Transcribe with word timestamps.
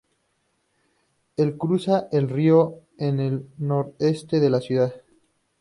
El 1.37 1.57
cruza 1.59 2.07
el 2.11 2.27
río 2.27 2.79
en 2.97 3.19
el 3.19 3.45
nordeste 3.59 4.39
de 4.39 4.49
la 4.49 4.59
ciudad. 4.59 4.95